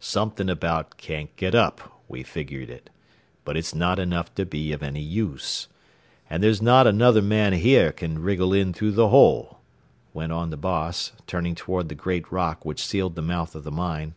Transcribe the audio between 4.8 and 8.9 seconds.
any use. "And there's not another man here can wriggle in